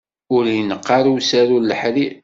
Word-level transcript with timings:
Ur 0.35 0.43
ineqq 0.59 0.87
ara 0.97 1.09
usaru 1.15 1.57
n 1.59 1.67
leḥrir. 1.69 2.13